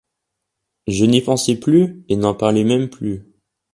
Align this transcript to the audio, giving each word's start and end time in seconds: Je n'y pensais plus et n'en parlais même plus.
Je 0.87 1.05
n'y 1.05 1.21
pensais 1.21 1.57
plus 1.59 2.03
et 2.09 2.15
n'en 2.15 2.33
parlais 2.33 2.63
même 2.63 2.89
plus. 2.89 3.23